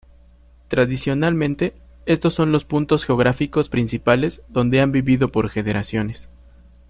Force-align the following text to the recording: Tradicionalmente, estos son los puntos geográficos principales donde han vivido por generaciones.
Tradicionalmente, 0.67 1.75
estos 2.07 2.33
son 2.33 2.51
los 2.51 2.65
puntos 2.65 3.05
geográficos 3.05 3.69
principales 3.69 4.41
donde 4.49 4.81
han 4.81 4.91
vivido 4.91 5.31
por 5.31 5.47
generaciones. 5.49 6.27